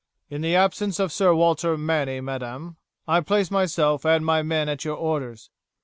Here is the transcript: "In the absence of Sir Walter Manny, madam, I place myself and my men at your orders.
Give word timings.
"In 0.31 0.41
the 0.41 0.55
absence 0.55 0.97
of 0.99 1.11
Sir 1.11 1.35
Walter 1.35 1.77
Manny, 1.77 2.21
madam, 2.21 2.77
I 3.07 3.21
place 3.21 3.51
myself 3.51 4.03
and 4.03 4.25
my 4.25 4.41
men 4.41 4.67
at 4.67 4.83
your 4.83 4.97
orders. 4.97 5.51